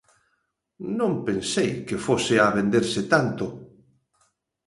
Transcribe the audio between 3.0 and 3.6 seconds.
tanto.